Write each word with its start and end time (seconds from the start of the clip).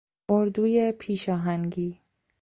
اردوی 0.29 0.91
پیشاهنگی 0.91 1.99